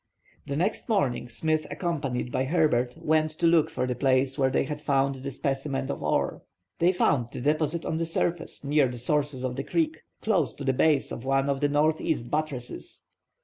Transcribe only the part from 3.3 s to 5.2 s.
to look for the place where they had found